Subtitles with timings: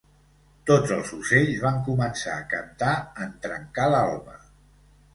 [0.69, 4.39] Tots els ocells van començar a cantar en trencar l'alba.